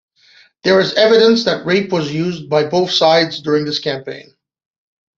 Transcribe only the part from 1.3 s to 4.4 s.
that rape was used by both sides during this campaign.